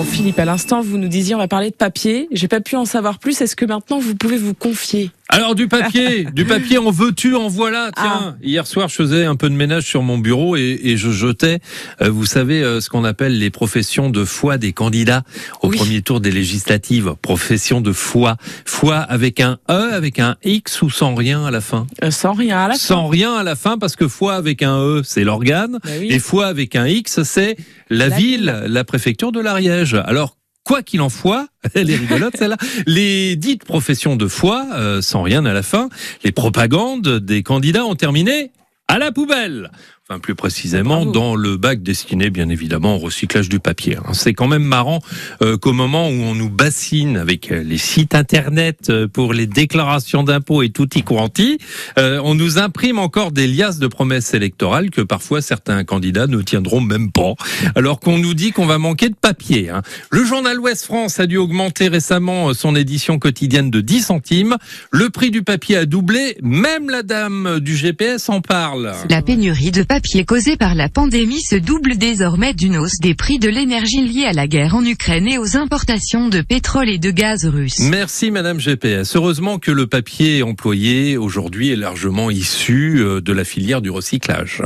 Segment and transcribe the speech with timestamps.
[0.00, 2.26] Bon, Philippe, à l'instant, vous nous disiez on va parler de papier.
[2.32, 3.38] J'ai pas pu en savoir plus.
[3.42, 5.10] Est-ce que maintenant vous pouvez vous confier?
[5.32, 7.90] Alors du papier, du papier en veux-tu, en voilà.
[7.96, 8.00] Ah.
[8.02, 11.10] Tiens, hier soir je faisais un peu de ménage sur mon bureau et, et je
[11.10, 11.60] jetais,
[12.02, 15.22] euh, vous savez, euh, ce qu'on appelle les professions de foi des candidats
[15.62, 15.76] au Oui.
[15.76, 17.14] premier tour des législatives.
[17.22, 21.60] Profession de foi, foi avec un E, avec un X ou sans rien à la
[21.60, 21.86] fin?
[22.02, 22.80] Euh, Sans rien à la fin.
[22.80, 25.78] Sans rien à la fin parce que foi avec un E, c'est l'organe.
[25.84, 26.08] Bah oui.
[26.10, 27.56] Et foi avec un X, c'est
[27.88, 29.94] la, La ville, la préfecture de l'Ariège.
[29.94, 30.36] Alors,
[30.70, 32.56] quoi qu'il en soit, elle est rigolote celle-là,
[32.86, 35.88] les dites professions de foi, euh, sans rien à la fin,
[36.22, 38.52] les propagandes des candidats ont terminé
[38.86, 39.72] à la poubelle.
[40.10, 41.12] Enfin, plus précisément, Bravo.
[41.12, 43.96] dans le bac destiné, bien évidemment, au recyclage du papier.
[43.96, 44.12] hein.
[44.12, 44.98] C'est quand même marrant
[45.40, 49.46] euh, qu'au moment où on nous bassine avec euh, les sites internet euh, pour les
[49.46, 51.58] déclarations d'impôts et tutti quanti,
[51.96, 56.42] euh, on nous imprime encore des liasses de promesses électorales que parfois certains candidats ne
[56.42, 57.34] tiendront même pas,
[57.76, 59.70] alors qu'on nous dit qu'on va manquer de papier.
[59.70, 59.82] hein.
[60.10, 64.56] Le journal Ouest France a dû augmenter récemment son édition quotidienne de 10 centimes.
[64.90, 68.92] Le prix du papier a doublé, même la dame du GPS en parle.
[69.08, 73.38] La pénurie de papier causée par la pandémie se double désormais d'une hausse des prix
[73.38, 77.10] de l'énergie liée à la guerre en Ukraine et aux importations de pétrole et de
[77.10, 77.78] gaz russes.
[77.80, 79.14] Merci Madame GPS.
[79.16, 84.62] Heureusement que le papier employé aujourd'hui est largement issu euh, de la filière du recyclage.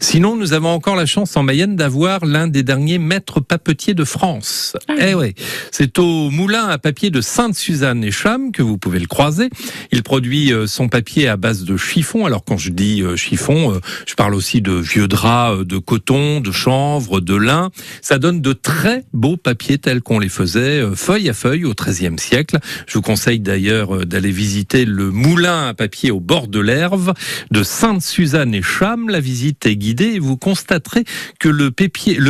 [0.00, 4.04] Sinon, nous avons encore la chance en Mayenne d'avoir l'un des derniers maîtres papetiers de
[4.04, 4.76] France.
[4.98, 5.34] Eh ouais,
[5.70, 9.50] c'est au moulin à papier de Sainte-Suzanne et Cham que vous pouvez le croiser.
[9.92, 12.26] Il produit euh, son papier à base de chiffon.
[12.26, 16.40] Alors quand je dis euh, chiffon, je parle aussi de vieux draps, euh, de coton,
[16.40, 17.70] de chanvre, de lin.
[18.02, 21.74] Ça donne de très beaux papiers tels qu'on les faisait euh, feuille à feuille au
[21.74, 22.58] XIIIe siècle.
[22.86, 27.14] Je vous conseille d'ailleurs euh, d'aller visiter le moulin à papier au bord de l'Erve
[27.50, 29.08] de Sainte-Suzanne et Cham.
[29.08, 31.04] La visite est guidée et vous constaterez
[31.38, 31.70] que le,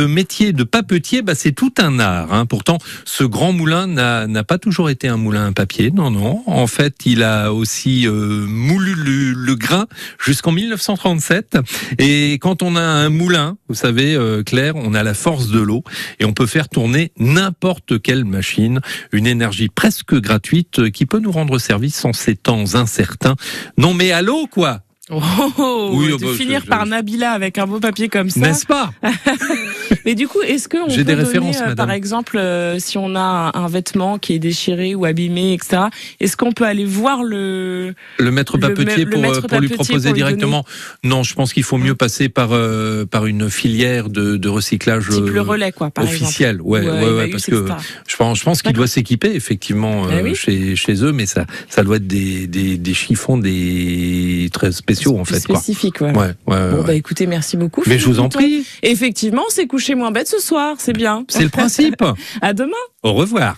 [0.07, 2.33] métier de papetier, bah, c'est tout un art.
[2.33, 2.45] hein.
[2.45, 5.91] Pourtant, ce grand moulin n'a pas toujours été un moulin à papier.
[5.91, 6.43] Non, non.
[6.45, 9.87] En fait, il a aussi moulu le, le grain
[10.23, 11.57] jusqu'en 1937.
[11.99, 15.59] Et quand on a un moulin, vous savez, euh, Claire, on a la force de
[15.59, 15.83] l'eau
[16.19, 18.79] et on peut faire tourner n'importe quelle machine.
[19.11, 23.35] Une énergie presque gratuite euh, qui peut nous rendre service en ces temps incertains.
[23.77, 24.81] Non, mais à l'eau, quoi?
[25.09, 28.29] Oh, Oui, de oh, bah, finir je- je- par Nabila avec un beau papier comme
[28.29, 28.41] ça.
[28.41, 28.91] N'est-ce pas?
[30.05, 31.75] Mais du coup, est-ce que on J'ai peut des donner, références, euh, madame.
[31.87, 35.83] par exemple, euh, si on a un, un vêtement qui est déchiré ou abîmé, etc.
[36.19, 39.59] Est-ce qu'on peut aller voir le Le maître papetier me- le pour, maître euh, pour
[39.61, 40.65] lui proposer pour lui directement.
[41.05, 45.07] Non, je pense qu'il faut mieux passer par euh, par une filière de, de recyclage
[45.09, 46.55] type le relais, quoi, par officiel.
[46.55, 47.75] exemple Ouais, Ou, ouais, ouais, Emmaüs, parce que etc.
[48.07, 50.35] je pense, je pense qu'il doit s'équiper effectivement euh, oui.
[50.35, 54.96] chez chez eux, mais ça ça doit être des des, des chiffons des très spéciaux
[55.05, 55.57] en quoi.
[55.57, 56.11] spécifique, ouais.
[56.11, 56.83] Ouais, ouais, Bon, ouais.
[56.85, 57.83] bah écoutez, merci beaucoup.
[57.87, 61.25] mais je vous en prie, Effectivement, c'est couché moins bête ce soir, c'est bien.
[61.29, 62.03] c'est le principe.
[62.41, 62.71] À demain.
[63.03, 63.57] Au revoir.